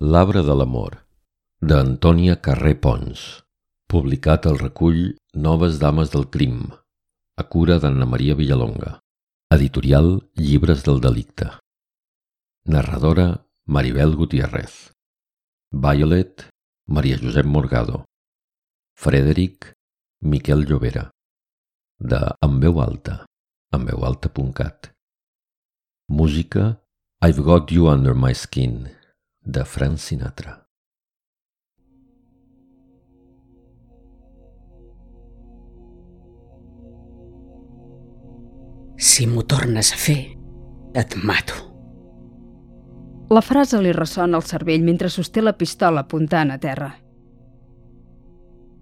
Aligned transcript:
L'arbre 0.00 0.40
de 0.40 0.54
l'amor, 0.56 0.94
d'Antònia 1.60 2.38
Carré 2.40 2.70
Pons, 2.72 3.22
publicat 3.84 4.46
al 4.48 4.56
recull 4.56 5.00
Noves 5.46 5.74
dames 5.82 6.08
del 6.14 6.22
crim, 6.32 6.62
a 7.36 7.44
cura 7.44 7.74
d'Anna 7.82 8.06
Maria 8.08 8.32
Villalonga, 8.38 8.94
editorial 9.52 10.08
Llibres 10.40 10.86
del 10.86 11.02
delicte. 11.04 11.50
Narradora 12.64 13.44
Maribel 13.66 14.16
Gutiérrez. 14.16 14.90
Violet 15.70 16.46
Maria 16.88 17.18
Josep 17.20 17.44
Morgado. 17.44 18.06
Frederic 18.96 19.74
Miquel 20.22 20.64
Llobera. 20.64 21.10
De 21.98 22.22
En 22.40 22.56
veu 22.64 22.80
alta, 22.80 23.26
enveualta.cat. 23.76 24.94
Música 26.08 26.80
I've 27.20 27.44
Got 27.44 27.70
You 27.70 27.92
Under 27.92 28.14
My 28.16 28.32
Skin, 28.34 28.88
de 29.42 29.64
Frank 29.64 29.98
Sinatra. 29.98 30.66
Si 38.96 39.26
m'ho 39.26 39.42
tornes 39.48 39.92
a 39.92 39.96
fer, 39.96 40.36
et 40.94 41.16
mato. 41.24 41.56
La 43.30 43.40
frase 43.40 43.80
li 43.80 43.92
ressona 43.96 44.36
al 44.36 44.44
cervell 44.44 44.84
mentre 44.84 45.08
sosté 45.08 45.40
la 45.40 45.56
pistola 45.56 46.04
apuntant 46.04 46.50
a 46.50 46.58
terra. 46.58 46.90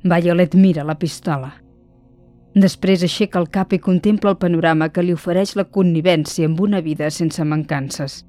Violet 0.02 0.54
mira 0.54 0.84
la 0.84 0.98
pistola. 0.98 1.52
Després 2.54 3.04
aixeca 3.04 3.38
el 3.38 3.50
cap 3.54 3.72
i 3.72 3.78
contempla 3.78 4.32
el 4.34 4.40
panorama 4.40 4.88
que 4.88 5.04
li 5.04 5.14
ofereix 5.14 5.54
la 5.54 5.68
connivència 5.68 6.48
amb 6.48 6.60
una 6.64 6.80
vida 6.82 7.10
sense 7.14 7.44
mancances 7.44 8.24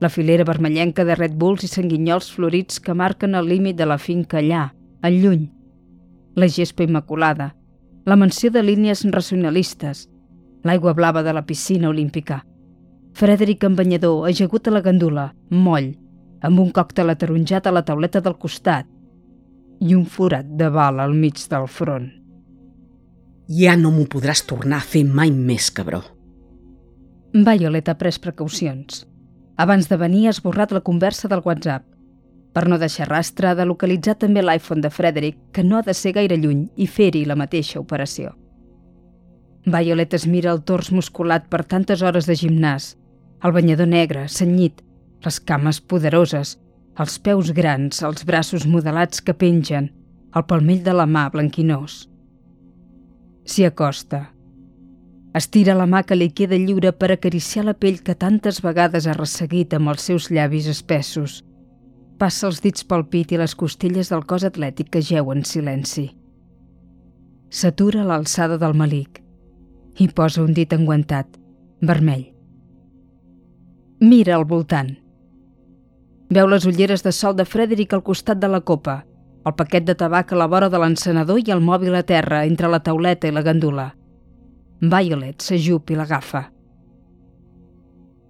la 0.00 0.10
filera 0.10 0.44
vermellenca 0.44 1.04
de 1.04 1.14
Red 1.14 1.36
Bulls 1.40 1.64
i 1.64 1.70
sanguinyols 1.70 2.32
florits 2.32 2.80
que 2.80 2.94
marquen 2.94 3.34
el 3.34 3.48
límit 3.48 3.76
de 3.76 3.86
la 3.86 3.98
finca 3.98 4.38
allà, 4.42 4.72
al 5.02 5.20
lluny, 5.22 5.46
la 6.36 6.48
gespa 6.48 6.84
immaculada, 6.84 7.54
la 8.04 8.16
mansió 8.16 8.50
de 8.50 8.62
línies 8.62 9.04
racionalistes, 9.10 10.08
l'aigua 10.64 10.92
blava 10.94 11.22
de 11.22 11.32
la 11.32 11.46
piscina 11.46 11.88
olímpica, 11.88 12.44
Frederic 13.16 13.64
en 13.64 13.76
banyador, 13.76 14.26
ajagut 14.28 14.68
a 14.68 14.72
la 14.74 14.82
gandula, 14.84 15.30
moll, 15.48 15.94
amb 16.44 16.60
un 16.60 16.68
còctel 16.68 17.08
ataronjat 17.08 17.64
a 17.64 17.72
la 17.72 17.80
tauleta 17.88 18.20
del 18.20 18.36
costat 18.36 18.84
i 19.80 19.94
un 19.96 20.04
forat 20.04 20.50
de 20.60 20.68
bala 20.68 21.06
al 21.08 21.14
mig 21.16 21.40
del 21.48 21.64
front. 21.64 22.10
Ja 23.48 23.72
no 23.80 23.94
m'ho 23.94 24.04
podràs 24.12 24.44
tornar 24.44 24.82
a 24.82 24.88
fer 24.90 25.06
mai 25.08 25.32
més, 25.32 25.70
cabró. 25.72 26.02
Violet 27.32 27.88
ha 27.88 27.96
pres 27.96 28.20
precaucions. 28.20 29.06
Abans 29.56 29.88
de 29.88 29.96
venir 29.96 30.26
ha 30.26 30.34
esborrat 30.34 30.72
la 30.72 30.82
conversa 30.84 31.28
del 31.32 31.40
WhatsApp. 31.44 31.84
Per 32.52 32.66
no 32.68 32.76
deixar 32.80 33.08
rastre, 33.08 33.48
ha 33.48 33.54
de 33.56 33.64
localitzar 33.64 34.16
també 34.20 34.42
l'iPhone 34.42 34.84
de 34.84 34.90
Frederick, 34.90 35.38
que 35.52 35.64
no 35.64 35.78
ha 35.78 35.82
de 35.86 35.94
ser 35.94 36.12
gaire 36.16 36.36
lluny, 36.36 36.66
i 36.76 36.86
fer-hi 36.86 37.24
la 37.24 37.36
mateixa 37.36 37.80
operació. 37.80 38.34
Violet 39.66 40.12
es 40.14 40.26
mira 40.28 40.52
el 40.52 40.62
tors 40.62 40.92
musculat 40.92 41.48
per 41.48 41.64
tantes 41.64 42.02
hores 42.02 42.28
de 42.28 42.36
gimnàs, 42.36 42.94
el 43.44 43.52
banyador 43.56 43.88
negre, 43.88 44.28
senyit, 44.28 44.84
les 45.24 45.40
cames 45.40 45.80
poderoses, 45.80 46.56
els 47.00 47.18
peus 47.18 47.50
grans, 47.56 48.02
els 48.04 48.24
braços 48.28 48.68
modelats 48.68 49.24
que 49.24 49.34
pengen, 49.34 49.90
el 50.36 50.44
palmell 50.44 50.84
de 50.84 50.92
la 50.96 51.08
mà 51.08 51.26
blanquinós. 51.32 52.06
S'hi 53.46 53.64
acosta, 53.64 54.26
Estira 55.36 55.74
la 55.76 55.84
mà 55.84 56.00
que 56.08 56.16
li 56.16 56.30
queda 56.32 56.56
lliure 56.56 56.94
per 56.96 57.10
acariciar 57.12 57.66
la 57.66 57.74
pell 57.76 57.98
que 58.04 58.14
tantes 58.16 58.62
vegades 58.64 59.04
ha 59.06 59.16
resseguit 59.16 59.74
amb 59.76 59.90
els 59.92 60.06
seus 60.08 60.30
llavis 60.32 60.68
espessos. 60.72 61.42
Passa 62.16 62.46
els 62.48 62.62
dits 62.64 62.86
pel 62.88 63.04
pit 63.12 63.34
i 63.34 63.40
les 63.40 63.54
costelles 63.54 64.08
del 64.08 64.24
cos 64.24 64.46
atlètic 64.48 64.88
que 64.94 65.02
geu 65.04 65.28
en 65.34 65.44
silenci. 65.44 66.06
S'atura 67.52 68.00
a 68.00 68.08
l'alçada 68.08 68.56
del 68.62 68.78
malic 68.80 69.20
i 70.00 70.08
posa 70.08 70.40
un 70.44 70.56
dit 70.56 70.72
enguantat, 70.72 71.28
vermell. 71.80 72.24
Mira 74.00 74.38
al 74.38 74.48
voltant. 74.48 74.94
Veu 76.32 76.48
les 76.48 76.64
ulleres 76.64 77.04
de 77.04 77.12
sol 77.12 77.36
de 77.36 77.44
Frederic 77.44 77.92
al 77.92 78.04
costat 78.08 78.40
de 78.40 78.48
la 78.48 78.60
copa, 78.60 79.02
el 79.44 79.54
paquet 79.54 79.84
de 79.84 79.94
tabac 79.94 80.32
a 80.32 80.40
la 80.40 80.48
vora 80.48 80.72
de 80.72 80.80
l'encenedor 80.80 81.44
i 81.44 81.52
el 81.52 81.60
mòbil 81.60 81.94
a 81.94 82.02
terra 82.08 82.44
entre 82.48 82.72
la 82.72 82.80
tauleta 82.80 83.28
i 83.28 83.36
la 83.36 83.44
gandula. 83.44 83.95
Violet 84.80 85.40
s'ajup 85.40 85.90
i 85.90 85.96
l'agafa. 85.96 86.42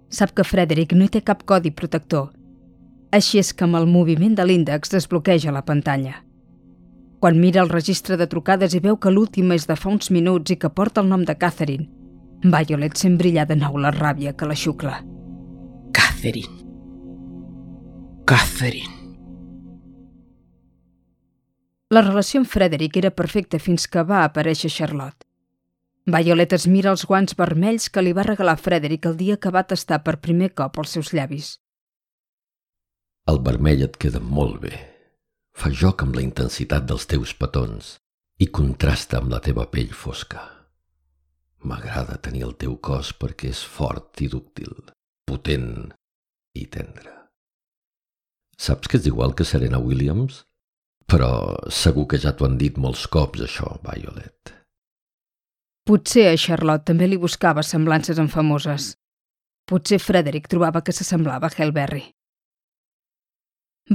Sap 0.07 0.31
que 0.31 0.45
Frederick 0.47 0.95
no 0.95 1.03
hi 1.03 1.11
té 1.11 1.21
cap 1.21 1.43
codi 1.43 1.73
protector. 1.75 2.29
Així 3.11 3.41
és 3.41 3.51
que 3.51 3.65
amb 3.67 3.75
el 3.75 3.87
moviment 3.91 4.35
de 4.35 4.45
l'índex 4.47 4.93
desbloqueja 4.93 5.51
la 5.51 5.65
pantalla. 5.67 6.23
Quan 7.19 7.39
mira 7.41 7.61
el 7.65 7.69
registre 7.69 8.15
de 8.15 8.29
trucades 8.31 8.75
i 8.77 8.79
veu 8.79 8.95
que 8.95 9.11
l'última 9.11 9.57
és 9.59 9.67
de 9.67 9.75
fa 9.75 9.89
uns 9.91 10.11
minuts 10.11 10.53
i 10.53 10.59
que 10.61 10.71
porta 10.71 11.03
el 11.03 11.11
nom 11.11 11.25
de 11.27 11.35
Catherine, 11.35 11.89
Violet 12.45 12.95
sent 12.95 13.17
brillar 13.19 13.47
de 13.49 13.57
nou 13.59 13.75
la 13.81 13.91
ràbia 13.91 14.35
que 14.37 14.47
la 14.47 14.55
xucla. 14.55 15.01
Catherine. 15.91 16.63
Catherine. 18.27 18.93
La 21.91 22.03
relació 22.03 22.39
amb 22.39 22.47
Frederick 22.47 22.99
era 22.99 23.11
perfecta 23.11 23.59
fins 23.59 23.87
que 23.87 24.03
va 24.03 24.23
aparèixer 24.23 24.71
Charlotte. 24.71 25.26
Violet 26.07 26.53
es 26.55 26.65
mira 26.71 26.93
els 26.95 27.01
guants 27.03 27.35
vermells 27.35 27.89
que 27.91 27.99
li 27.99 28.13
va 28.15 28.23
regalar 28.23 28.55
Frederick 28.63 29.09
el 29.09 29.17
dia 29.19 29.35
que 29.43 29.51
va 29.51 29.65
tastar 29.67 29.97
per 30.05 30.21
primer 30.23 30.53
cop 30.55 30.77
els 30.79 30.93
seus 30.95 31.09
llavis. 31.11 31.57
El 33.27 33.41
vermell 33.43 33.83
et 33.83 33.97
queda 33.99 34.21
molt 34.23 34.61
bé. 34.63 34.71
Fa 35.51 35.67
joc 35.67 36.05
amb 36.05 36.15
la 36.15 36.23
intensitat 36.23 36.85
dels 36.87 37.09
teus 37.11 37.33
petons 37.35 37.97
i 38.39 38.47
contrasta 38.47 39.19
amb 39.19 39.33
la 39.33 39.41
teva 39.43 39.65
pell 39.73 39.91
fosca. 39.91 40.45
M'agrada 41.67 42.21
tenir 42.23 42.45
el 42.47 42.55
teu 42.55 42.77
cos 42.79 43.11
perquè 43.11 43.51
és 43.51 43.65
fort 43.67 44.21
i 44.23 44.29
dúctil, 44.31 44.71
potent 45.27 45.89
i 46.55 46.69
tendre. 46.71 47.11
Saps 48.55 48.87
que 48.87 49.01
és 49.01 49.09
igual 49.11 49.35
que 49.35 49.43
Serena 49.43 49.81
Williams? 49.83 50.45
Però 51.03 51.57
segur 51.67 52.07
que 52.07 52.21
ja 52.21 52.31
t'ho 52.31 52.47
han 52.47 52.55
dit 52.61 52.79
molts 52.79 53.03
cops, 53.11 53.43
això, 53.43 53.75
Violet. 53.83 54.55
Potser 55.87 56.25
a 56.27 56.35
Charlotte 56.35 56.83
també 56.89 57.07
li 57.07 57.15
buscava 57.15 57.61
semblances 57.63 58.17
en 58.19 58.27
famoses. 58.27 58.89
Potser 59.71 60.01
Frederick 60.03 60.49
trobava 60.51 60.81
que 60.83 60.91
s'assemblava 60.91 61.47
a 61.47 61.55
Hellberry. 61.55 62.01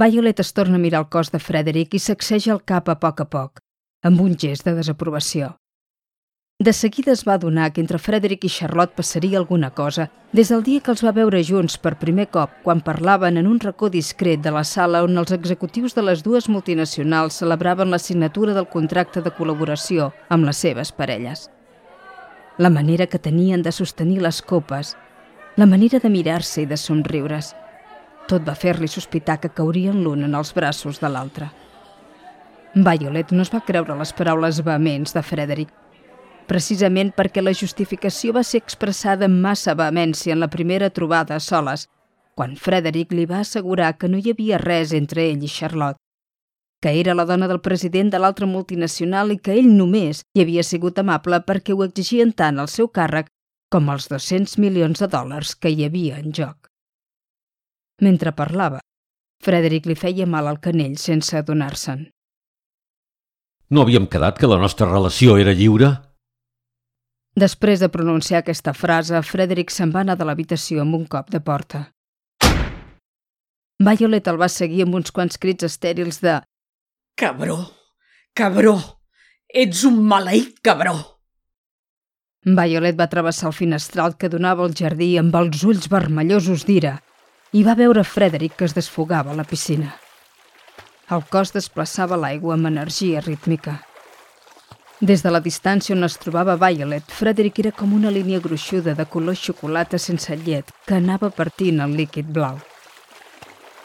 Violet 0.01 0.41
es 0.41 0.49
torna 0.57 0.79
a 0.79 0.81
mirar 0.81 1.03
el 1.03 1.11
cos 1.13 1.29
de 1.29 1.37
Frederick 1.37 1.93
i 1.93 2.01
sacseja 2.01 2.55
el 2.55 2.63
cap 2.65 2.89
a 2.89 2.97
poc 2.97 3.21
a 3.21 3.27
poc, 3.29 3.61
amb 4.01 4.25
un 4.25 4.33
gest 4.33 4.65
de 4.65 4.73
desaprovació. 4.79 5.51
De 6.57 6.73
seguida 6.73 7.13
es 7.13 7.27
va 7.29 7.37
adonar 7.37 7.69
que 7.73 7.81
entre 7.85 8.01
Frederick 8.01 8.49
i 8.49 8.53
Charlotte 8.57 8.97
passaria 8.97 9.37
alguna 9.37 9.69
cosa 9.69 10.09
des 10.31 10.49
del 10.49 10.65
dia 10.65 10.81
que 10.81 10.89
els 10.97 11.05
va 11.05 11.13
veure 11.13 11.45
junts 11.45 11.77
per 11.77 11.99
primer 12.01 12.31
cop 12.33 12.61
quan 12.65 12.81
parlaven 12.81 13.37
en 13.37 13.45
un 13.45 13.59
racó 13.61 13.93
discret 13.93 14.41
de 14.41 14.49
la 14.49 14.65
sala 14.65 15.05
on 15.05 15.17
els 15.17 15.37
executius 15.37 15.93
de 15.93 16.09
les 16.09 16.25
dues 16.25 16.49
multinacionals 16.49 17.37
celebraven 17.45 17.93
la 17.93 18.01
signatura 18.01 18.57
del 18.57 18.71
contracte 18.77 19.21
de 19.21 19.29
col·laboració 19.37 20.09
amb 20.29 20.49
les 20.49 20.57
seves 20.57 20.91
parelles 20.91 21.51
la 22.57 22.69
manera 22.69 23.07
que 23.07 23.19
tenien 23.19 23.63
de 23.63 23.71
sostenir 23.71 24.21
les 24.21 24.41
copes, 24.41 24.95
la 25.55 25.65
manera 25.65 25.99
de 25.99 26.09
mirar-se 26.09 26.61
i 26.61 26.65
de 26.69 26.77
somriure's. 26.77 27.53
Tot 28.29 28.45
va 28.45 28.55
fer-li 28.55 28.87
sospitar 28.87 29.39
que 29.41 29.49
caurien 29.49 30.03
l'un 30.03 30.23
en 30.23 30.35
els 30.37 30.53
braços 30.53 31.01
de 31.01 31.09
l'altre. 31.09 31.49
Violet 32.73 33.31
no 33.31 33.41
es 33.41 33.51
va 33.53 33.63
creure 33.65 33.97
les 33.97 34.13
paraules 34.13 34.61
vehements 34.65 35.13
de 35.13 35.21
Frederick, 35.21 35.73
precisament 36.47 37.11
perquè 37.15 37.41
la 37.41 37.53
justificació 37.53 38.33
va 38.37 38.43
ser 38.43 38.61
expressada 38.63 39.25
amb 39.25 39.41
massa 39.41 39.75
vehemència 39.77 40.33
en 40.33 40.41
la 40.41 40.49
primera 40.49 40.89
trobada 40.89 41.35
a 41.35 41.43
soles, 41.43 41.87
quan 42.35 42.55
Frederick 42.57 43.13
li 43.13 43.25
va 43.29 43.41
assegurar 43.41 43.93
que 43.97 44.09
no 44.09 44.17
hi 44.17 44.33
havia 44.33 44.57
res 44.61 44.93
entre 44.93 45.25
ell 45.29 45.43
i 45.45 45.49
Charlotte, 45.49 45.99
que 46.83 46.91
era 46.99 47.13
la 47.15 47.23
dona 47.23 47.47
del 47.47 47.61
president 47.63 48.09
de 48.11 48.19
l'altra 48.19 48.45
multinacional 48.45 49.31
i 49.31 49.37
que 49.39 49.53
ell 49.55 49.69
només 49.71 50.19
hi 50.35 50.41
havia 50.43 50.65
sigut 50.67 50.97
amable 50.99 51.39
perquè 51.47 51.71
ho 51.71 51.85
exigien 51.85 52.33
tant 52.35 52.59
al 52.59 52.67
seu 52.67 52.89
càrrec 52.91 53.29
com 53.71 53.87
els 53.93 54.09
200 54.11 54.57
milions 54.59 54.99
de 54.99 55.07
dòlars 55.07 55.55
que 55.55 55.71
hi 55.71 55.87
havia 55.87 56.19
en 56.19 56.35
joc. 56.35 56.67
Mentre 58.03 58.35
parlava, 58.35 58.83
Frederick 59.43 59.87
li 59.87 59.95
feia 59.95 60.27
mal 60.27 60.51
al 60.51 60.59
canell 60.59 60.99
sense 60.99 61.39
adonar-se'n. 61.39 62.03
No 63.71 63.87
havíem 63.87 64.11
quedat 64.11 64.37
que 64.37 64.51
la 64.51 64.59
nostra 64.59 64.91
relació 64.91 65.39
era 65.39 65.55
lliure? 65.55 65.95
Després 67.39 67.79
de 67.79 67.89
pronunciar 67.89 68.43
aquesta 68.43 68.75
frase, 68.75 69.23
Frederick 69.23 69.71
se'n 69.71 69.95
va 69.95 70.03
anar 70.03 70.19
de 70.19 70.27
l'habitació 70.27 70.83
amb 70.83 70.99
un 70.99 71.07
cop 71.07 71.31
de 71.31 71.39
porta. 71.39 71.87
Violet 73.83 74.27
el 74.27 74.37
va 74.39 74.51
seguir 74.51 74.83
amb 74.83 74.99
uns 74.99 75.15
quants 75.15 75.39
crits 75.39 75.71
estèrils 75.71 76.19
de 76.21 76.41
Cabró, 77.15 77.71
cabró, 78.33 78.79
ets 79.47 79.83
un 79.85 79.99
maleït 80.09 80.55
cabró. 80.65 80.95
Violet 82.43 82.95
va 82.97 83.05
travessar 83.11 83.51
el 83.51 83.53
finestral 83.53 84.15
que 84.17 84.29
donava 84.33 84.63
al 84.65 84.73
jardí 84.73 85.11
amb 85.21 85.35
els 85.37 85.61
ulls 85.63 85.85
vermellosos 85.91 86.63
d'ira 86.65 86.95
i 87.53 87.61
va 87.67 87.75
veure 87.77 88.01
Frederick 88.03 88.57
que 88.57 88.65
es 88.65 88.73
desfogava 88.73 89.29
a 89.31 89.37
la 89.37 89.45
piscina. 89.45 89.91
El 91.13 91.21
cos 91.29 91.53
desplaçava 91.53 92.17
l'aigua 92.17 92.55
amb 92.55 92.71
energia 92.71 93.21
rítmica. 93.21 93.75
Des 94.99 95.21
de 95.21 95.29
la 95.35 95.41
distància 95.45 95.93
on 95.93 96.07
es 96.07 96.17
trobava 96.17 96.57
Violet, 96.57 97.05
Frederick 97.13 97.61
era 97.61 97.75
com 97.77 97.93
una 97.93 98.09
línia 98.09 98.41
gruixuda 98.41 98.95
de 98.97 99.05
color 99.05 99.37
xocolata 99.37 99.99
sense 99.99 100.33
llet 100.47 100.73
que 100.87 100.97
anava 100.97 101.29
partint 101.29 101.83
el 101.85 101.93
líquid 101.99 102.33
blau. 102.33 102.57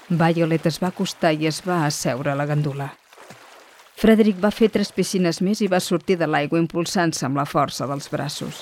Violet 0.09 0.71
es 0.73 0.81
va 0.81 0.89
acostar 0.89 1.35
i 1.37 1.47
es 1.53 1.61
va 1.69 1.85
asseure 1.85 2.33
a 2.33 2.39
la 2.41 2.49
gandula. 2.49 2.89
Frederick 3.99 4.39
va 4.39 4.53
fer 4.55 4.69
tres 4.71 4.93
piscines 4.95 5.41
més 5.43 5.59
i 5.59 5.67
va 5.67 5.81
sortir 5.83 6.15
de 6.21 6.27
l'aigua 6.31 6.61
impulsant-se 6.63 7.25
amb 7.27 7.41
la 7.41 7.47
força 7.51 7.87
dels 7.91 8.07
braços. 8.13 8.61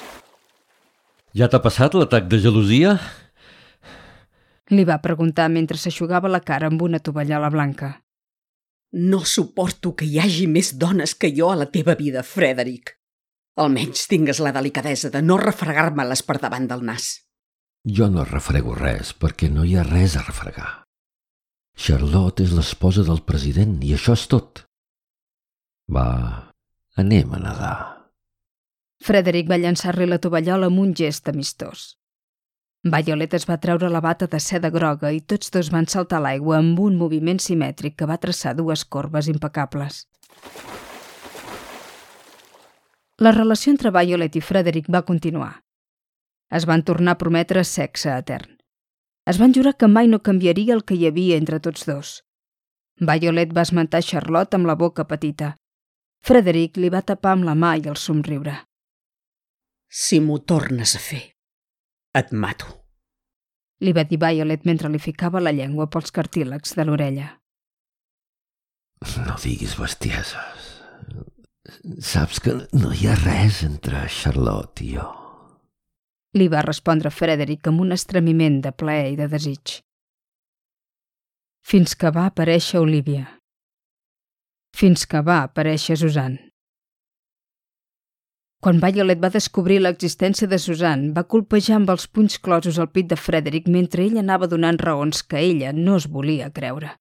Ja 1.36 1.50
t'ha 1.52 1.60
passat 1.60 1.92
l'atac 1.92 2.30
de 2.32 2.38
gelosia? 2.40 2.94
Li 4.72 4.86
va 4.88 5.02
preguntar 5.04 5.50
mentre 5.52 5.76
s'aixugava 5.76 6.30
la 6.32 6.40
cara 6.40 6.70
amb 6.72 6.80
una 6.82 7.02
tovallola 7.04 7.50
blanca. 7.52 7.90
No 8.96 9.20
suporto 9.28 9.92
que 9.92 10.08
hi 10.08 10.16
hagi 10.22 10.46
més 10.48 10.72
dones 10.80 11.12
que 11.14 11.28
jo 11.36 11.50
a 11.52 11.58
la 11.60 11.68
teva 11.68 11.94
vida, 11.98 12.22
Frederick. 12.24 12.94
Almenys 13.60 14.06
tingues 14.08 14.40
la 14.40 14.54
delicadesa 14.56 15.10
de 15.12 15.20
no 15.20 15.36
refregar-me-les 15.36 16.22
per 16.24 16.38
davant 16.40 16.68
del 16.70 16.84
nas. 16.88 17.10
Jo 17.84 18.08
no 18.08 18.24
refrego 18.24 18.72
res 18.78 19.12
perquè 19.12 19.50
no 19.52 19.68
hi 19.68 19.76
ha 19.76 19.84
res 19.84 20.16
a 20.16 20.24
refregar. 20.24 20.70
Charlotte 21.76 22.40
és 22.42 22.56
l'esposa 22.56 23.04
del 23.04 23.20
president 23.28 23.76
i 23.84 23.92
això 23.98 24.16
és 24.16 24.24
tot. 24.32 24.64
Va, 25.88 26.52
anem 26.98 27.34
a 27.34 27.38
nedar. 27.38 27.76
Frederick 29.06 29.48
va 29.48 29.58
llançar-li 29.62 30.06
la 30.08 30.18
tovallola 30.18 30.66
amb 30.66 30.80
un 30.82 30.94
gest 30.98 31.28
amistós. 31.30 31.94
Violet 32.86 33.34
es 33.34 33.46
va 33.46 33.58
treure 33.62 33.88
la 33.90 34.00
bata 34.00 34.26
de 34.30 34.38
seda 34.42 34.70
groga 34.70 35.10
i 35.14 35.20
tots 35.20 35.50
dos 35.54 35.70
van 35.74 35.86
saltar 35.86 36.20
l'aigua 36.22 36.58
amb 36.58 36.80
un 36.80 36.96
moviment 36.98 37.38
simètric 37.42 37.96
que 37.98 38.06
va 38.06 38.18
traçar 38.22 38.54
dues 38.58 38.84
corbes 38.84 39.28
impecables. 39.30 40.06
La 43.18 43.32
relació 43.32 43.72
entre 43.72 43.90
Violet 43.90 44.36
i 44.36 44.42
Frederick 44.44 44.90
va 44.92 45.02
continuar. 45.02 45.52
Es 46.50 46.66
van 46.66 46.82
tornar 46.82 47.14
a 47.16 47.18
prometre 47.18 47.64
sexe 47.64 48.10
etern. 48.12 48.56
Es 49.26 49.38
van 49.42 49.54
jurar 49.54 49.74
que 49.74 49.88
mai 49.90 50.06
no 50.06 50.22
canviaria 50.22 50.74
el 50.74 50.84
que 50.84 50.94
hi 50.94 51.06
havia 51.08 51.38
entre 51.40 51.58
tots 51.60 51.86
dos. 51.86 52.22
Violet 53.00 53.54
va 53.54 53.64
esmentar 53.66 54.02
Charlotte 54.02 54.54
amb 54.54 54.66
la 54.66 54.76
boca 54.78 55.06
petita. 55.06 55.56
Frederick 56.24 56.78
li 56.80 56.90
va 56.90 57.02
tapar 57.02 57.36
amb 57.36 57.46
la 57.48 57.54
mà 57.54 57.76
i 57.76 57.86
el 57.90 57.98
somriure. 58.00 58.54
Si 59.88 60.20
m'ho 60.20 60.38
tornes 60.42 60.96
a 60.96 61.02
fer, 61.02 61.22
et 62.14 62.32
mato. 62.32 62.72
Li 63.84 63.92
va 63.92 64.06
dir 64.08 64.18
Violet 64.22 64.64
mentre 64.64 64.88
li 64.88 64.98
ficava 64.98 65.42
la 65.42 65.52
llengua 65.52 65.86
pels 65.92 66.10
cartílegs 66.10 66.74
de 66.78 66.86
l'orella. 66.86 67.28
No 69.26 69.36
diguis 69.42 69.76
bestieses. 69.78 70.72
Saps 72.00 72.40
que 72.40 72.56
no 72.72 72.90
hi 72.94 73.06
ha 73.06 73.14
res 73.20 73.62
entre 73.66 74.06
Charlotte 74.08 74.84
i 74.86 74.96
jo 74.96 75.06
li 76.36 76.48
va 76.52 76.64
respondre 76.64 77.10
Frederick 77.10 77.68
amb 77.70 77.82
un 77.86 77.96
estremiment 77.96 78.60
de 78.64 78.72
plaer 78.72 79.12
i 79.14 79.16
de 79.20 79.28
desig. 79.32 79.80
Fins 81.66 81.96
que 81.98 82.12
va 82.14 82.28
aparèixer 82.30 82.82
Olivia. 82.82 83.24
Fins 84.76 85.06
que 85.08 85.22
va 85.24 85.38
aparèixer 85.46 85.96
Susan. 85.96 86.34
Quan 88.60 88.80
Violet 88.82 89.22
va 89.22 89.30
descobrir 89.32 89.78
l'existència 89.80 90.48
de 90.50 90.58
Susan, 90.60 91.06
va 91.16 91.24
colpejar 91.34 91.78
amb 91.78 91.92
els 91.94 92.04
punys 92.18 92.36
closos 92.44 92.80
al 92.82 92.90
pit 92.92 93.08
de 93.08 93.16
Frederick 93.16 93.70
mentre 93.72 94.04
ell 94.04 94.20
anava 94.20 94.50
donant 94.52 94.80
raons 94.82 95.22
que 95.22 95.40
ella 95.40 95.72
no 95.72 95.96
es 95.96 96.08
volia 96.18 96.50
creure. 96.60 96.92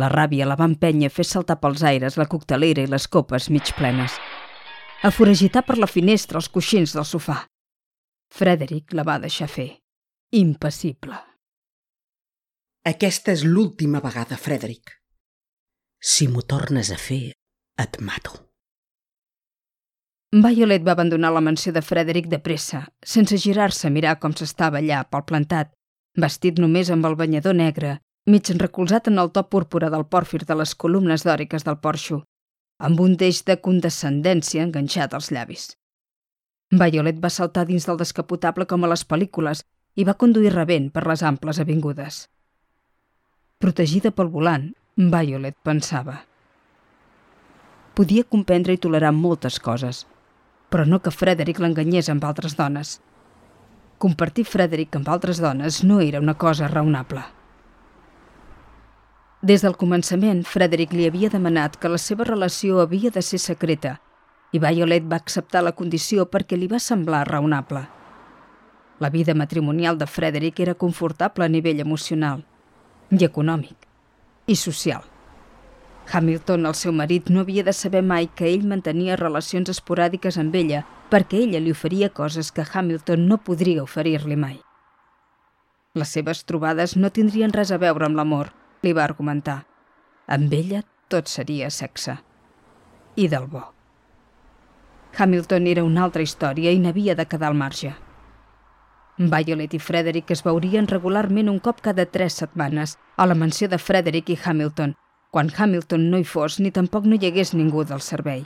La 0.00 0.08
ràbia 0.12 0.48
la 0.48 0.56
va 0.56 0.70
empènyer 0.72 1.12
a 1.12 1.16
fer 1.18 1.28
saltar 1.28 1.60
pels 1.60 1.84
aires 1.92 2.16
la 2.16 2.28
coctelera 2.32 2.84
i 2.88 2.92
les 2.96 3.08
copes 3.08 3.50
mig 3.52 3.76
plenes, 3.76 4.16
a 5.02 5.12
foragitar 5.12 5.66
per 5.68 5.76
la 5.76 5.92
finestra 5.98 6.40
els 6.40 6.48
coixins 6.48 6.96
del 6.96 7.04
sofà, 7.04 7.42
Frederick 8.32 8.92
la 8.96 9.04
va 9.04 9.20
deixar 9.20 9.48
fer, 9.52 9.70
impassible. 10.32 11.16
Aquesta 12.88 13.36
és 13.36 13.44
l'última 13.44 14.00
vegada, 14.00 14.40
Frederick. 14.40 15.02
Si 16.00 16.28
m'ho 16.28 16.42
tornes 16.42 16.90
a 16.92 16.98
fer, 17.00 17.32
et 17.80 18.00
mato. 18.00 18.42
Violet 20.32 20.82
va 20.84 20.92
abandonar 20.92 21.32
la 21.32 21.40
mansió 21.40 21.72
de 21.72 21.82
Frederick 21.82 22.28
de 22.28 22.38
pressa, 22.38 22.82
sense 23.02 23.38
girar-se 23.38 23.86
a 23.88 23.90
mirar 23.90 24.18
com 24.20 24.34
s'estava 24.36 24.82
allà 24.82 25.04
pel 25.08 25.24
plantat, 25.24 25.72
vestit 26.16 26.60
només 26.60 26.90
amb 26.90 27.06
el 27.06 27.16
banyador 27.16 27.56
negre, 27.56 27.96
mig 28.26 28.50
recolzat 28.58 29.08
en 29.08 29.18
el 29.22 29.30
to 29.32 29.46
púrpura 29.48 29.90
del 29.90 30.04
pòrfir 30.04 30.44
de 30.44 30.56
les 30.60 30.74
columnes 30.74 31.24
dòriques 31.24 31.64
del 31.64 31.78
porxo, 31.78 32.22
amb 32.78 33.00
un 33.00 33.16
deix 33.16 33.44
de 33.46 33.56
condescendència 33.56 34.64
enganxat 34.66 35.14
als 35.14 35.30
llavis. 35.32 35.76
Violet 36.70 37.20
va 37.22 37.30
saltar 37.30 37.64
dins 37.66 37.86
del 37.86 37.96
descapotable 37.96 38.66
com 38.66 38.84
a 38.84 38.90
les 38.90 39.06
pel·lícules 39.06 39.62
i 39.94 40.04
va 40.04 40.18
conduir 40.20 40.52
rebent 40.52 40.90
per 40.92 41.06
les 41.06 41.22
amples 41.22 41.60
avingudes. 41.62 42.26
Protegida 43.62 44.10
pel 44.10 44.28
volant, 44.28 44.74
Violet 44.98 45.54
pensava. 45.60 46.22
Podia 47.92 48.24
comprendre 48.24 48.72
i 48.72 48.78
tolerar 48.80 49.10
moltes 49.12 49.58
coses, 49.60 50.06
però 50.72 50.86
no 50.88 51.02
que 51.04 51.10
Frederick 51.12 51.60
l'enganyés 51.60 52.08
amb 52.08 52.24
altres 52.24 52.54
dones. 52.56 52.94
Compartir 54.00 54.46
Frederick 54.48 54.96
amb 54.96 55.10
altres 55.12 55.36
dones 55.44 55.82
no 55.84 56.00
era 56.00 56.22
una 56.24 56.32
cosa 56.32 56.70
raonable. 56.72 57.20
Des 59.42 59.60
del 59.66 59.76
començament, 59.76 60.40
Frederick 60.48 60.96
li 60.96 61.04
havia 61.04 61.28
demanat 61.28 61.76
que 61.76 61.92
la 61.92 62.00
seva 62.00 62.24
relació 62.24 62.80
havia 62.80 63.12
de 63.12 63.20
ser 63.20 63.42
secreta 63.44 63.98
i 64.56 64.62
Violet 64.64 65.04
va 65.04 65.20
acceptar 65.20 65.60
la 65.60 65.76
condició 65.76 66.24
perquè 66.24 66.56
li 66.56 66.72
va 66.72 66.80
semblar 66.80 67.26
raonable. 67.28 67.84
La 69.04 69.12
vida 69.12 69.34
matrimonial 69.34 70.00
de 70.00 70.08
Frederick 70.08 70.64
era 70.64 70.74
confortable 70.74 71.44
a 71.44 71.52
nivell 71.52 71.84
emocional 71.84 72.46
i 73.10 73.20
econòmic 73.28 73.85
i 74.46 74.56
social. 74.56 75.02
Hamilton, 76.12 76.66
el 76.66 76.74
seu 76.78 76.92
marit, 76.92 77.30
no 77.30 77.42
havia 77.42 77.64
de 77.66 77.72
saber 77.74 78.02
mai 78.02 78.28
que 78.28 78.46
ell 78.46 78.66
mantenia 78.66 79.18
relacions 79.18 79.70
esporàdiques 79.72 80.38
amb 80.38 80.54
ella 80.54 80.84
perquè 81.10 81.42
ella 81.42 81.60
li 81.62 81.74
oferia 81.74 82.12
coses 82.14 82.52
que 82.52 82.66
Hamilton 82.66 83.26
no 83.26 83.38
podria 83.42 83.82
oferir-li 83.82 84.36
mai. 84.38 84.60
Les 85.94 86.12
seves 86.12 86.44
trobades 86.44 86.96
no 86.96 87.10
tindrien 87.10 87.54
res 87.56 87.72
a 87.72 87.78
veure 87.82 88.06
amb 88.06 88.18
l'amor, 88.20 88.52
li 88.82 88.92
va 88.92 89.04
argumentar. 89.04 89.64
Amb 90.26 90.52
ella 90.52 90.82
tot 91.08 91.30
seria 91.30 91.70
sexe. 91.70 92.18
I 93.16 93.28
del 93.32 93.46
bo. 93.50 93.64
Hamilton 95.16 95.66
era 95.66 95.84
una 95.84 96.04
altra 96.04 96.22
història 96.22 96.70
i 96.70 96.78
n'havia 96.82 97.14
de 97.16 97.26
quedar 97.26 97.48
al 97.48 97.56
marge. 97.56 97.94
Violet 99.18 99.72
i 99.72 99.78
Frederick 99.80 100.30
es 100.34 100.42
veurien 100.44 100.86
regularment 100.90 101.48
un 101.48 101.58
cop 101.58 101.78
cada 101.80 102.04
tres 102.04 102.34
setmanes 102.42 102.98
a 103.16 103.24
la 103.24 103.34
mansió 103.34 103.68
de 103.68 103.78
Frederick 103.78 104.28
i 104.28 104.36
Hamilton, 104.44 104.92
quan 105.30 105.48
Hamilton 105.56 106.10
no 106.10 106.18
hi 106.20 106.24
fos 106.24 106.58
ni 106.60 106.70
tampoc 106.70 107.06
no 107.08 107.16
hi 107.16 107.30
hagués 107.30 107.54
ningú 107.54 107.84
del 107.84 108.04
servei. 108.04 108.44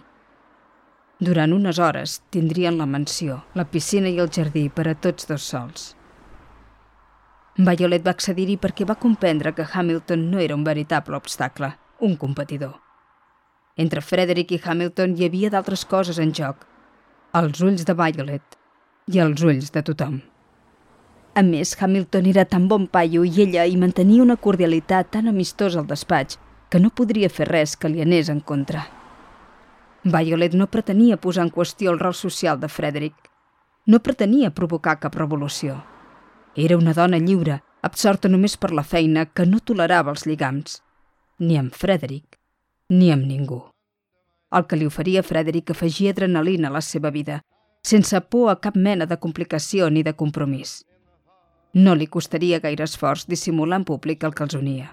Durant 1.19 1.53
unes 1.53 1.81
hores 1.83 2.21
tindrien 2.31 2.79
la 2.79 2.87
mansió, 2.87 3.43
la 3.55 3.67
piscina 3.67 4.09
i 4.09 4.23
el 4.23 4.31
jardí 4.31 4.69
per 4.71 4.87
a 4.87 4.95
tots 4.95 5.27
dos 5.27 5.43
sols. 5.43 5.91
Violet 7.59 8.07
va 8.07 8.15
accedir-hi 8.15 8.57
perquè 8.57 8.87
va 8.87 8.95
comprendre 8.95 9.53
que 9.53 9.67
Hamilton 9.67 10.31
no 10.31 10.39
era 10.39 10.55
un 10.55 10.62
veritable 10.65 11.19
obstacle, 11.19 11.75
un 11.99 12.17
competidor. 12.17 12.79
Entre 13.77 14.00
Frederick 14.00 14.55
i 14.55 14.62
Hamilton 14.65 15.19
hi 15.19 15.27
havia 15.27 15.50
d'altres 15.50 15.85
coses 15.85 16.23
en 16.23 16.31
joc. 16.33 16.62
Els 17.35 17.61
ulls 17.61 17.85
de 17.85 17.95
Violet 17.95 18.61
i 19.11 19.19
els 19.19 19.43
ulls 19.43 19.75
de 19.75 19.83
tothom. 19.83 20.21
A 21.35 21.43
més, 21.47 21.77
Hamilton 21.79 22.27
era 22.27 22.45
tan 22.45 22.67
bon 22.69 22.89
paio 22.91 23.23
i 23.25 23.31
ella 23.45 23.65
hi 23.65 23.77
mantenia 23.79 24.23
una 24.23 24.37
cordialitat 24.37 25.13
tan 25.15 25.29
amistosa 25.31 25.79
al 25.79 25.87
despatx 25.87 26.41
que 26.71 26.81
no 26.81 26.91
podria 26.91 27.31
fer 27.31 27.47
res 27.49 27.77
que 27.77 27.89
li 27.89 28.03
anés 28.03 28.29
en 28.29 28.41
contra. 28.41 28.83
Violet 30.03 30.57
no 30.59 30.67
pretenia 30.67 31.21
posar 31.21 31.45
en 31.47 31.53
qüestió 31.55 31.93
el 31.93 32.01
rol 32.01 32.15
social 32.15 32.59
de 32.59 32.69
Frederick. 32.69 33.31
No 33.87 34.01
pretenia 34.03 34.51
provocar 34.51 34.99
cap 34.99 35.15
revolució. 35.15 35.79
Era 36.57 36.77
una 36.77 36.95
dona 36.95 37.19
lliure, 37.19 37.61
absorta 37.83 38.29
només 38.29 38.57
per 38.57 38.73
la 38.73 38.83
feina, 38.83 39.27
que 39.27 39.47
no 39.47 39.61
tolerava 39.61 40.11
els 40.11 40.27
lligams. 40.27 40.81
Ni 41.39 41.59
amb 41.59 41.75
Frederick, 41.75 42.39
ni 42.89 43.13
amb 43.13 43.27
ningú. 43.27 43.63
El 44.51 44.67
que 44.67 44.77
li 44.77 44.87
oferia 44.87 45.23
Frederick 45.23 45.71
afegia 45.71 46.11
adrenalina 46.11 46.69
a 46.69 46.79
la 46.79 46.83
seva 46.83 47.11
vida, 47.11 47.43
sense 47.83 48.21
por 48.21 48.51
a 48.51 48.59
cap 48.61 48.75
mena 48.77 49.07
de 49.07 49.17
complicació 49.17 49.91
ni 49.91 50.03
de 50.03 50.17
compromís. 50.17 50.81
No 51.73 51.95
li 51.95 52.07
costaria 52.07 52.59
gaire 52.59 52.85
esforç 52.85 53.29
dissimular 53.31 53.79
en 53.79 53.85
públic 53.87 54.25
el 54.27 54.35
que 54.35 54.43
els 54.43 54.57
unia. 54.59 54.89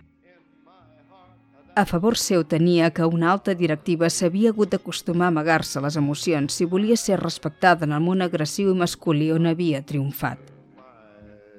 A 1.78 1.86
favor 1.86 2.18
seu 2.18 2.44
tenia 2.44 2.90
que 2.90 3.06
una 3.06 3.32
alta 3.32 3.54
directiva 3.54 4.10
s'havia 4.10 4.50
hagut 4.50 4.72
d'acostumar 4.74 5.28
a 5.28 5.34
amagar-se 5.34 5.82
les 5.82 5.98
emocions 5.98 6.54
si 6.54 6.66
volia 6.66 6.98
ser 6.98 7.20
respectada 7.20 7.86
en 7.86 7.94
el 7.94 8.02
món 8.02 8.22
agressiu 8.26 8.72
i 8.72 8.78
masculí 8.78 9.32
on 9.32 9.46
havia 9.46 9.84
triomfat. 9.86 10.40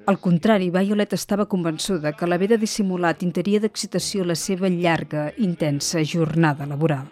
Al 0.07 0.19
contrari, 0.19 0.69
Violet 0.71 1.13
estava 1.13 1.45
convençuda 1.45 2.11
que 2.17 2.27
l'haver 2.27 2.49
de 2.51 2.57
dissimular 2.57 3.13
tintaria 3.15 3.59
d'excitació 3.63 4.25
la 4.25 4.35
seva 4.35 4.67
llarga, 4.67 5.29
intensa 5.37 6.03
jornada 6.03 6.67
laboral. 6.67 7.07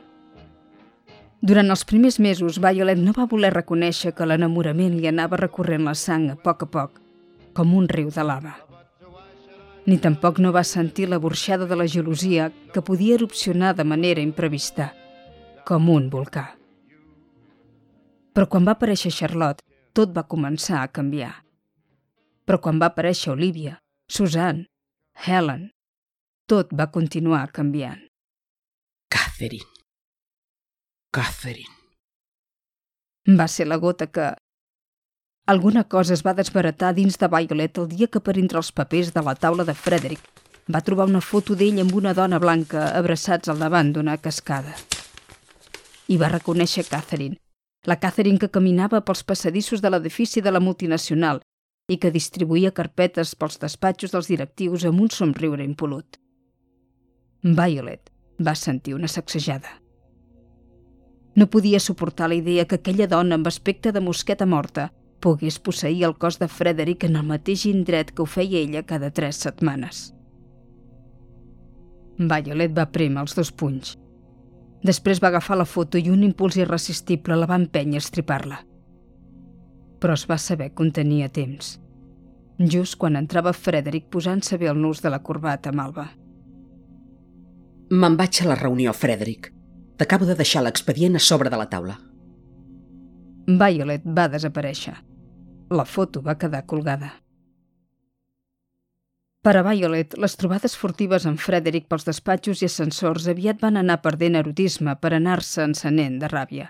Durant 1.39 1.69
els 1.69 1.85
primers 1.85 2.19
mesos, 2.19 2.59
Violet 2.59 2.99
no 2.99 3.15
va 3.15 3.27
voler 3.31 3.53
reconèixer 3.53 4.15
que 4.17 4.25
l'enamorament 4.25 4.95
li 4.97 5.07
anava 5.07 5.37
recorrent 5.37 5.85
la 5.85 5.93
sang 5.95 6.31
a 6.33 6.35
poc 6.35 6.65
a 6.65 6.71
poc, 6.75 6.99
com 7.57 7.73
un 7.73 7.87
riu 7.89 8.11
de 8.13 8.21
lava. 8.21 8.53
Ni 9.89 9.97
tampoc 10.03 10.37
no 10.43 10.51
va 10.53 10.61
sentir 10.67 11.07
la 11.09 11.17
borxada 11.17 11.65
de 11.65 11.77
la 11.79 11.87
gelosia 11.89 12.51
que 12.73 12.83
podia 12.85 13.15
erupcionar 13.17 13.73
de 13.75 13.85
manera 13.87 14.21
imprevista, 14.21 14.91
com 15.65 15.89
un 15.89 16.09
volcà. 16.13 16.45
Però 18.35 18.45
quan 18.51 18.67
va 18.67 18.75
aparèixer 18.77 19.09
Charlotte, 19.15 19.65
tot 19.97 20.13
va 20.13 20.27
començar 20.29 20.83
a 20.83 20.91
canviar. 20.93 21.33
Però 22.45 22.61
quan 22.61 22.77
va 22.77 22.91
aparèixer 22.91 23.33
Olivia, 23.33 23.79
Susan, 24.05 24.61
Helen, 25.25 25.71
tot 26.45 26.69
va 26.77 26.91
continuar 26.93 27.47
canviant. 27.55 28.03
Catherine. 29.09 29.65
Catherine. 31.09 31.73
Va 33.39 33.47
ser 33.49 33.65
la 33.65 33.81
gota 33.81 34.05
que... 34.07 34.35
Alguna 35.47 35.85
cosa 35.85 36.11
es 36.13 36.25
va 36.27 36.33
desbaratar 36.35 36.89
dins 36.91 37.15
de 37.15 37.27
Violet 37.31 37.77
el 37.79 37.85
dia 37.87 38.07
que 38.11 38.19
per 38.19 38.33
entre 38.35 38.59
els 38.59 38.73
papers 38.75 39.13
de 39.15 39.21
la 39.23 39.33
taula 39.35 39.63
de 39.63 39.73
Frederick 39.73 40.41
va 40.75 40.81
trobar 40.83 41.05
una 41.07 41.21
foto 41.23 41.55
d'ell 41.55 41.79
amb 41.79 41.95
una 41.95 42.11
dona 42.17 42.35
blanca 42.43 42.89
abraçats 42.99 43.47
al 43.47 43.61
davant 43.63 43.93
d'una 43.95 44.17
cascada. 44.17 44.73
I 46.11 46.17
va 46.19 46.33
reconèixer 46.33 46.83
Catherine, 46.89 47.39
la 47.87 47.95
Catherine 47.95 48.43
que 48.43 48.51
caminava 48.51 48.99
pels 49.07 49.23
passadissos 49.23 49.79
de 49.79 49.93
l'edifici 49.93 50.43
de 50.43 50.51
la 50.51 50.59
multinacional 50.59 51.39
i 51.87 51.95
que 51.95 52.11
distribuïa 52.11 52.75
carpetes 52.75 53.31
pels 53.39 53.55
despatxos 53.63 54.11
dels 54.11 54.27
directius 54.27 54.83
amb 54.83 55.07
un 55.07 55.15
somriure 55.15 55.63
impolut. 55.63 56.19
Violet 57.41 58.11
va 58.43 58.59
sentir 58.67 58.99
una 58.99 59.07
sacsejada. 59.07 59.79
No 61.39 61.47
podia 61.47 61.79
suportar 61.79 62.27
la 62.27 62.35
idea 62.35 62.67
que 62.67 62.81
aquella 62.83 63.07
dona 63.07 63.39
amb 63.39 63.47
aspecte 63.47 63.95
de 63.95 64.03
mosqueta 64.03 64.45
morta 64.45 64.91
pogués 65.23 65.59
posseir 65.59 66.03
el 66.07 66.15
cos 66.17 66.39
de 66.39 66.47
Frederick 66.47 67.03
en 67.07 67.15
el 67.15 67.25
mateix 67.25 67.65
indret 67.69 68.13
que 68.13 68.23
ho 68.23 68.29
feia 68.29 68.59
ella 68.59 68.85
cada 68.85 69.11
tres 69.11 69.41
setmanes. 69.47 70.13
Violet 72.17 72.73
va 72.73 72.89
prémer 72.91 73.21
els 73.25 73.35
dos 73.37 73.51
punys. 73.51 73.95
Després 74.85 75.21
va 75.21 75.29
agafar 75.29 75.57
la 75.57 75.69
foto 75.69 75.97
i 75.97 76.09
un 76.09 76.23
impuls 76.23 76.57
irresistible 76.57 77.37
la 77.37 77.49
va 77.49 77.59
empènyer 77.61 78.01
a 78.01 78.05
estripar-la 78.05 78.63
però 79.99 80.13
es 80.13 80.25
va 80.29 80.37
saber 80.37 80.73
contenir 80.73 81.23
a 81.25 81.29
temps, 81.33 81.77
just 82.59 82.97
quan 83.01 83.17
entrava 83.17 83.53
Frederick 83.53 84.09
posant-se 84.13 84.57
bé 84.57 84.69
el 84.71 84.81
nus 84.81 85.01
de 85.01 85.11
la 85.13 85.21
corbata 85.23 85.71
malva. 85.71 86.09
Me'n 87.89 88.17
vaig 88.19 88.41
a 88.43 88.49
la 88.49 88.59
reunió, 88.59 88.93
Frederick. 88.93 89.53
T'acabo 89.97 90.27
de 90.27 90.35
deixar 90.37 90.63
l'expedient 90.63 91.15
a 91.15 91.23
sobre 91.23 91.49
de 91.49 91.57
la 91.57 91.69
taula. 91.71 91.97
Violet 93.47 94.03
va 94.03 94.27
desaparèixer. 94.27 94.93
La 95.71 95.85
foto 95.87 96.19
va 96.21 96.35
quedar 96.35 96.65
colgada. 96.67 97.13
Per 99.39 99.53
a 99.55 99.61
Violet, 99.63 100.17
les 100.19 100.35
trobades 100.35 100.75
furtives 100.75 101.23
amb 101.29 101.39
Frederick 101.39 101.87
pels 101.87 102.03
despatxos 102.03 102.59
i 102.61 102.67
ascensors 102.67 103.29
aviat 103.31 103.63
van 103.63 103.79
anar 103.79 104.01
perdent 104.03 104.35
erotisme 104.35 104.97
per 104.99 105.13
anar-se 105.15 105.63
encenent 105.63 106.19
de 106.19 106.27
ràbia. 106.27 106.67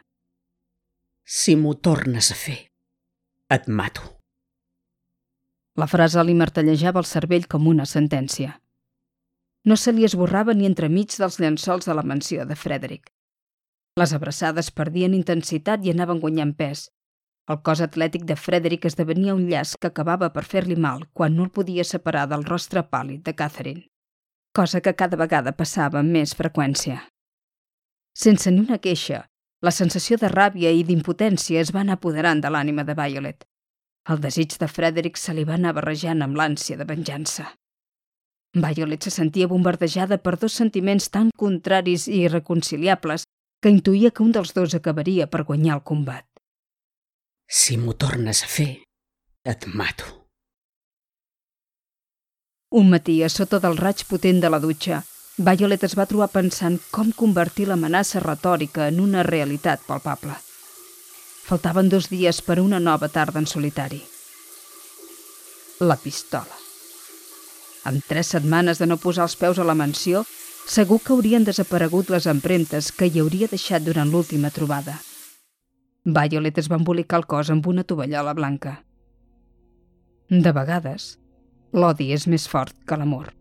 Si 1.25 1.57
m'ho 1.57 1.73
tornes 1.73 2.29
a 2.29 2.37
fer, 2.37 2.59
et 3.49 3.65
mato. 3.67 4.05
La 5.81 5.89
frase 5.89 6.21
li 6.23 6.37
martellejava 6.37 7.01
el 7.01 7.09
cervell 7.09 7.49
com 7.49 7.65
una 7.65 7.89
sentència. 7.89 8.53
No 9.65 9.75
se 9.75 9.91
li 9.97 10.05
esborrava 10.05 10.53
ni 10.53 10.69
entremig 10.69 11.17
dels 11.17 11.41
llençols 11.41 11.89
de 11.89 11.97
la 11.97 12.05
mansió 12.05 12.45
de 12.45 12.55
Frederick. 12.55 13.16
Les 13.97 14.13
abraçades 14.13 14.69
perdien 14.69 15.15
intensitat 15.17 15.85
i 15.85 15.91
anaven 15.91 16.19
guanyant 16.21 16.53
pes. 16.57 16.85
El 17.49 17.61
cos 17.65 17.79
atlètic 17.81 18.25
de 18.29 18.35
Frederick 18.37 18.85
esdevenia 18.85 19.33
un 19.33 19.47
llaç 19.49 19.73
que 19.81 19.89
acabava 19.89 20.29
per 20.35 20.43
fer-li 20.45 20.75
mal 20.75 21.05
quan 21.17 21.33
no 21.35 21.45
el 21.47 21.53
podia 21.55 21.85
separar 21.87 22.27
del 22.29 22.43
rostre 22.45 22.83
pàl·lid 22.91 23.23
de 23.25 23.33
Catherine, 23.33 23.87
cosa 24.53 24.81
que 24.85 24.93
cada 24.93 25.17
vegada 25.17 25.55
passava 25.61 26.01
amb 26.03 26.13
més 26.13 26.35
freqüència. 26.37 26.99
Sense 28.13 28.51
ni 28.51 28.61
una 28.61 28.77
queixa, 28.83 29.23
la 29.65 29.73
sensació 29.73 30.17
de 30.21 30.29
ràbia 30.29 30.73
i 30.75 30.83
d'impotència 30.85 31.63
es 31.63 31.71
va 31.73 31.81
anar 31.81 31.97
apoderant 31.97 32.43
de 32.43 32.51
l'ànima 32.53 32.85
de 32.85 32.93
Violet. 32.99 33.47
El 34.11 34.21
desig 34.21 34.59
de 34.59 34.67
Frederick 34.67 35.17
se 35.17 35.33
li 35.33 35.45
va 35.47 35.55
anar 35.55 35.73
barrejant 35.79 36.21
amb 36.21 36.37
l'ànsia 36.37 36.77
de 36.77 36.85
venjança. 36.85 37.47
Violet 38.53 39.07
se 39.07 39.11
sentia 39.11 39.47
bombardejada 39.47 40.19
per 40.21 40.35
dos 40.37 40.53
sentiments 40.53 41.09
tan 41.09 41.31
contraris 41.35 42.07
i 42.07 42.21
irreconciliables 42.27 43.25
que 43.61 43.73
intuïa 43.73 44.11
que 44.11 44.23
un 44.23 44.31
dels 44.35 44.53
dos 44.53 44.75
acabaria 44.77 45.27
per 45.27 45.43
guanyar 45.43 45.77
el 45.79 45.83
combat. 45.83 46.25
Si 47.47 47.77
m'ho 47.77 47.95
tornes 47.95 48.43
a 48.43 48.49
fer, 48.51 48.71
et 49.43 49.67
mato. 49.73 50.27
Un 52.69 52.89
matí, 52.91 53.21
a 53.23 53.29
sota 53.31 53.61
del 53.63 53.77
raig 53.79 54.03
potent 54.09 54.41
de 54.43 54.49
la 54.51 54.59
dutxa, 54.59 55.03
Violet 55.37 55.83
es 55.85 55.93
va 55.93 56.07
trobar 56.09 56.27
pensant 56.33 56.79
com 56.91 57.13
convertir 57.15 57.67
l'amenaça 57.69 58.19
retòrica 58.23 58.87
en 58.91 58.99
una 58.99 59.23
realitat 59.23 59.83
palpable. 59.87 60.33
Faltaven 61.47 61.91
dos 61.93 62.09
dies 62.09 62.41
per 62.41 62.57
a 62.57 62.63
una 62.63 62.79
nova 62.81 63.07
tarda 63.07 63.39
en 63.39 63.45
solitari. 63.47 64.01
La 65.79 65.95
pistola. 65.95 66.57
Amb 67.85 68.03
tres 68.03 68.33
setmanes 68.33 68.81
de 68.81 68.89
no 68.89 68.97
posar 68.97 69.29
els 69.29 69.37
peus 69.39 69.61
a 69.61 69.67
la 69.69 69.77
mansió, 69.77 70.25
segur 70.67 70.99
que 70.99 71.13
haurien 71.15 71.45
desaparegut 71.47 72.09
les 72.11 72.27
empremtes 72.27 72.91
que 72.91 73.07
hi 73.07 73.21
hauria 73.21 73.47
deixat 73.47 73.85
durant 73.85 74.11
l'última 74.11 74.51
trobada. 74.51 74.97
Violet 76.03 76.59
es 76.59 76.67
va 76.71 76.79
embolicar 76.79 77.21
el 77.21 77.25
cos 77.25 77.49
amb 77.51 77.67
una 77.67 77.85
tovallola 77.87 78.33
blanca. 78.35 78.81
De 80.29 80.51
vegades, 80.51 81.15
l'odi 81.71 82.11
és 82.11 82.27
més 82.27 82.47
fort 82.51 82.75
que 82.85 82.99
l'amor. 82.99 83.31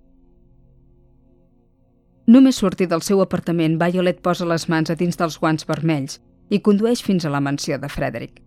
Només 2.26 2.58
sortir 2.62 2.86
del 2.90 3.02
seu 3.06 3.20
apartament, 3.22 3.76
Violet 3.78 4.22
posa 4.22 4.46
les 4.46 4.68
mans 4.70 4.90
a 4.90 4.96
dins 4.98 5.18
dels 5.18 5.38
guants 5.42 5.66
vermells 5.66 6.20
i 6.50 6.62
condueix 6.62 7.02
fins 7.02 7.26
a 7.26 7.30
la 7.30 7.42
mansió 7.42 7.78
de 7.78 7.90
Frederick. 7.90 8.40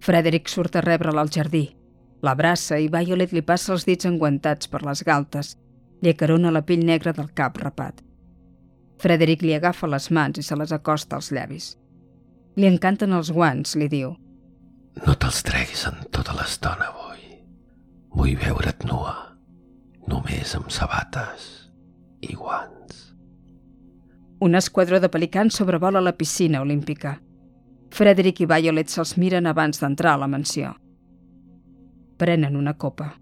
Frederick 0.00 0.48
surt 0.48 0.76
a 0.76 0.84
rebre'l 0.84 1.20
al 1.20 1.32
jardí. 1.32 1.66
L'abraça 2.24 2.78
i 2.80 2.88
Violet 2.92 3.32
li 3.32 3.44
passa 3.44 3.72
els 3.72 3.84
dits 3.88 4.08
enguantats 4.08 4.68
per 4.68 4.82
les 4.84 5.04
galtes. 5.04 5.56
Li 6.02 6.12
acarona 6.12 6.52
la 6.54 6.62
pell 6.62 6.84
negra 6.86 7.12
del 7.12 7.32
cap 7.34 7.58
rapat. 7.58 8.02
Frederick 8.98 9.42
li 9.42 9.54
agafa 9.54 9.86
les 9.90 10.08
mans 10.10 10.38
i 10.38 10.42
se 10.42 10.56
les 10.58 10.72
acosta 10.74 11.18
als 11.18 11.30
llavis. 11.34 11.72
Li 12.58 12.66
encanten 12.66 13.14
els 13.14 13.30
guants, 13.34 13.76
li 13.78 13.88
diu. 13.90 14.14
No 15.06 15.14
te'ls 15.14 15.44
treguis 15.46 15.84
en 15.90 16.00
tota 16.14 16.34
l'estona, 16.34 16.90
vull. 16.94 17.22
Vull 18.18 18.34
veure't 18.40 18.86
nua, 18.88 19.14
només 20.10 20.54
amb 20.58 20.70
sabates 20.74 21.46
i 22.26 22.34
guants. 22.34 23.04
Un 24.42 24.58
esquadró 24.58 24.98
de 25.02 25.10
pelicans 25.10 25.54
sobrevola 25.54 26.02
la 26.02 26.16
piscina 26.18 26.62
olímpica. 26.62 27.18
Frederick 27.94 28.42
i 28.42 28.46
Violet 28.50 28.90
se'ls 28.90 29.16
miren 29.18 29.46
abans 29.46 29.80
d'entrar 29.82 30.14
a 30.14 30.22
la 30.22 30.30
mansió. 30.30 30.74
Prenen 32.18 32.58
una 32.58 32.74
copa. 32.74 33.12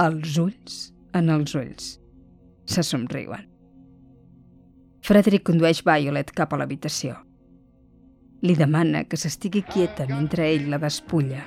Els 0.00 0.36
ulls 0.40 0.95
en 1.18 1.30
els 1.32 1.54
ulls. 1.58 1.96
Se 2.66 2.82
somriuen. 2.82 3.46
Frederick 5.06 5.46
condueix 5.46 5.84
Violet 5.86 6.32
cap 6.34 6.52
a 6.52 6.58
l'habitació. 6.58 7.14
Li 8.42 8.56
demana 8.58 9.04
que 9.06 9.18
s'estigui 9.20 9.62
quieta 9.64 10.06
mentre 10.10 10.48
ell 10.50 10.66
la 10.72 10.80
despulla, 10.82 11.44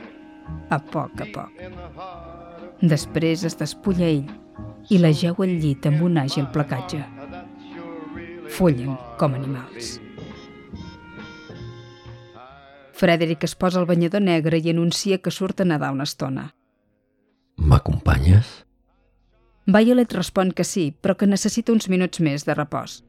a 0.72 0.80
poc 0.80 1.22
a 1.22 1.28
poc. 1.34 1.64
Després 2.82 3.44
es 3.50 3.58
despulla 3.60 4.08
ell 4.08 4.30
i 4.90 5.00
la 5.02 5.12
geu 5.12 5.44
al 5.44 5.58
llit 5.62 5.86
amb 5.90 6.06
un 6.08 6.22
àgil 6.22 6.48
placatge. 6.54 7.02
Fullen 8.50 8.96
com 9.20 9.36
animals. 9.36 9.98
Frederick 13.00 13.44
es 13.44 13.56
posa 13.56 13.80
el 13.80 13.88
banyador 13.88 14.24
negre 14.24 14.60
i 14.60 14.72
anuncia 14.72 15.20
que 15.24 15.32
surt 15.32 15.62
a 15.62 15.68
nedar 15.68 15.92
una 15.96 16.08
estona. 16.08 16.50
M'acompanyes? 17.60 18.50
Violet 19.70 20.14
respon 20.16 20.50
que 20.56 20.64
sí, 20.66 20.90
però 20.98 21.14
que 21.14 21.28
necessita 21.30 21.74
uns 21.76 21.90
minuts 21.94 22.22
més 22.26 22.46
de 22.48 22.56
repòs. 22.58 23.04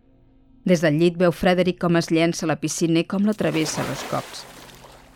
Des 0.69 0.83
del 0.85 0.99
llit 1.01 1.17
veu 1.17 1.33
Frederick 1.33 1.81
com 1.81 1.97
es 1.97 2.11
llença 2.13 2.45
a 2.45 2.51
la 2.51 2.59
piscina 2.61 3.01
i 3.01 3.07
com 3.09 3.25
la 3.25 3.33
travessa 3.33 3.85
dos 3.89 4.03
cops. 4.11 4.43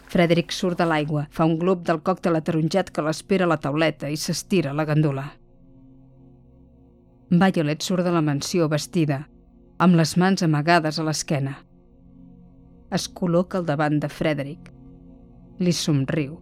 Frederick 0.08 0.54
surt 0.56 0.78
de 0.80 0.86
l'aigua, 0.88 1.26
fa 1.28 1.44
un 1.44 1.58
glob 1.60 1.82
del 1.84 2.00
còctel 2.06 2.38
ataronjat 2.38 2.88
que 2.94 3.04
l'espera 3.04 3.44
a 3.44 3.50
la 3.50 3.60
tauleta 3.60 4.08
i 4.08 4.16
s'estira 4.16 4.72
la 4.72 4.86
gandula. 4.88 5.26
Violet 7.34 7.82
surt 7.82 8.06
de 8.06 8.14
la 8.14 8.24
mansió 8.24 8.70
vestida, 8.72 9.24
amb 9.76 10.00
les 10.00 10.16
mans 10.16 10.46
amagades 10.46 11.00
a 11.00 11.04
l'esquena. 11.04 11.58
Es 12.94 13.08
col·loca 13.10 13.58
al 13.60 13.68
davant 13.68 14.00
de 14.00 14.08
Frederick. 14.08 14.70
Li 15.60 15.76
somriu. 15.76 16.38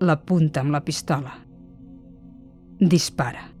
L'apunta 0.00 0.64
amb 0.64 0.74
la 0.74 0.82
pistola. 0.82 1.36
Dispara. 2.80 3.53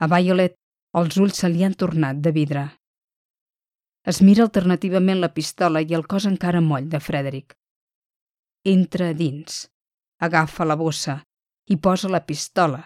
A 0.00 0.06
Violet 0.08 0.54
els 0.96 1.16
ulls 1.20 1.42
se 1.42 1.48
li 1.52 1.64
han 1.64 1.74
tornat 1.76 2.20
de 2.24 2.30
vidre. 2.32 2.62
Es 4.10 4.22
mira 4.24 4.46
alternativament 4.46 5.18
la 5.20 5.28
pistola 5.34 5.82
i 5.84 5.92
el 5.96 6.06
cos 6.08 6.26
encara 6.30 6.62
moll 6.64 6.86
de 6.88 7.00
Frederick. 7.04 7.52
Entra 8.64 9.10
dins, 9.18 9.66
agafa 10.24 10.64
la 10.64 10.76
bossa 10.80 11.18
i 11.68 11.76
posa 11.76 12.08
la 12.08 12.22
pistola 12.24 12.80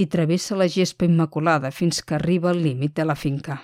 i 0.00 0.06
travessa 0.14 0.56
la 0.56 0.68
gespa 0.68 1.04
immaculada 1.04 1.70
fins 1.70 2.00
que 2.02 2.16
arriba 2.16 2.50
al 2.50 2.62
límit 2.64 2.94
de 2.96 3.04
la 3.04 3.16
finca. 3.16 3.58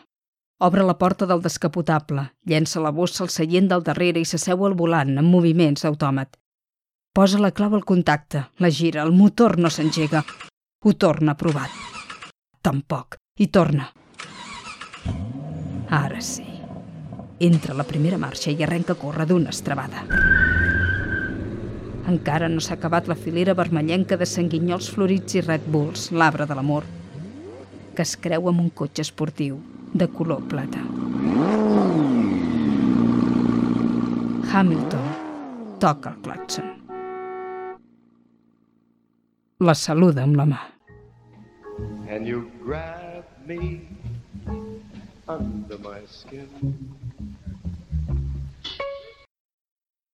Obre 0.61 0.85
la 0.85 0.99
porta 0.99 1.27
del 1.27 1.41
descapotable, 1.43 2.27
llença 2.45 2.81
la 2.81 2.93
bossa 2.93 3.25
al 3.25 3.33
seient 3.33 3.73
del 3.73 3.87
darrere 3.89 4.21
i 4.21 4.29
s'asseu 4.29 4.67
al 4.67 4.77
volant 4.77 5.17
amb 5.17 5.33
moviments 5.33 5.89
autòmat. 5.89 6.37
Posa 7.17 7.41
la 7.41 7.53
clau 7.57 7.73
al 7.75 7.89
contacte, 7.89 8.45
la 8.59 8.71
gira, 8.71 9.03
el 9.03 9.17
motor 9.17 9.59
no 9.59 9.73
s'engega. 9.73 10.25
Ho 10.85 10.93
torna 10.93 11.37
provat. 11.41 11.92
Tampoc. 12.63 13.17
I 13.39 13.49
torna. 13.51 13.89
Ara 15.91 16.21
sí. 16.23 16.47
Entra 17.43 17.75
a 17.75 17.77
la 17.77 17.87
primera 17.89 18.19
marxa 18.23 18.53
i 18.53 18.63
arrenca 18.63 18.95
a 18.95 19.01
córrer 19.01 19.27
d'una 19.27 19.51
estrabada. 19.51 20.05
Encara 22.13 22.49
no 22.49 22.63
s'ha 22.63 22.77
acabat 22.79 23.09
la 23.11 23.17
filera 23.19 23.57
vermellenca 23.59 24.17
de 24.19 24.29
sanguinyols 24.31 24.91
florits 24.95 25.35
i 25.35 25.43
Red 25.43 25.67
Bulls, 25.75 26.11
l'arbre 26.15 26.47
de 26.47 26.55
l'amor, 26.55 26.87
que 27.97 28.07
es 28.07 28.15
creu 28.17 28.47
amb 28.51 28.63
un 28.63 28.71
cotxe 28.71 29.03
esportiu 29.03 29.59
de 29.93 30.07
color 30.15 30.45
plata. 30.47 30.85
Hamilton 34.53 35.09
toca 35.83 36.15
el 36.15 36.23
claxon. 36.23 36.71
La 39.63 39.75
saluda 39.75 40.23
amb 40.23 40.39
la 40.39 40.47
mà. 40.47 40.63
And 42.13 42.27
you 42.27 42.53
grab 42.63 43.25
me 43.47 43.89
under 45.27 45.79
my 45.79 46.05
skin. 46.05 47.32